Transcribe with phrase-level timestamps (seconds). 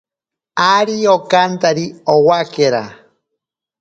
[0.77, 2.83] Ari okantari owakera.